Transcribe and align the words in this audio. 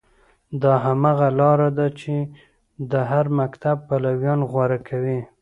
دا 0.61 0.73
هماغه 0.85 1.27
لاره 1.39 1.69
ده 1.77 1.87
چې 1.99 2.13
د 2.91 2.93
هر 3.09 3.25
مکتب 3.39 3.77
پلویان 3.87 4.39
غوره 4.51 4.79
کوي. 4.87 5.19